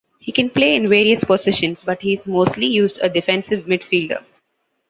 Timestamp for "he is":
2.01-2.25